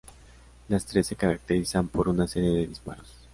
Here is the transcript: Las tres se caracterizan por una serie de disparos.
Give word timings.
Las 0.67 0.83
tres 0.87 1.05
se 1.05 1.15
caracterizan 1.15 1.87
por 1.87 2.09
una 2.09 2.27
serie 2.27 2.49
de 2.49 2.65
disparos. 2.65 3.17